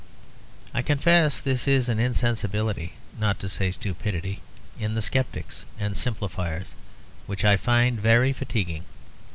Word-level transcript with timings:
I 0.73 0.81
confess 0.81 1.39
this 1.39 1.67
is 1.67 1.87
an 1.87 1.99
insensibility, 1.99 2.93
not 3.19 3.37
to 3.37 3.47
say 3.47 3.69
stupidity, 3.69 4.41
in 4.79 4.95
the 4.95 5.01
sceptics 5.03 5.63
and 5.79 5.95
simplifiers, 5.95 6.73
which 7.27 7.45
I 7.45 7.55
find 7.55 7.99
very 7.99 8.33
fatiguing. 8.33 8.85